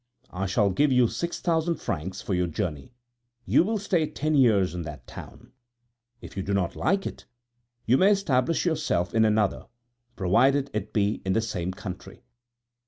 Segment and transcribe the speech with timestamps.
[0.31, 2.91] I shall give you six thousand francs for your journey.
[3.45, 5.51] You will stay ten years in that town;
[6.21, 7.27] if you do not like it,
[7.85, 9.67] you may establish yourself in another,
[10.15, 12.23] provided it be in the same country.